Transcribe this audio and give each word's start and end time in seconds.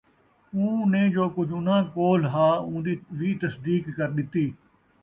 اُوں 0.53 0.79
نے 0.91 1.01
جو 1.13 1.23
کُجھ 1.35 1.53
اُنھاں 1.57 1.81
کولھ 1.95 2.25
ہا، 2.33 2.47
اُوندی 2.67 2.93
وِی 3.17 3.29
تصدیق 3.41 3.83
کرݙِتی، 3.97 4.45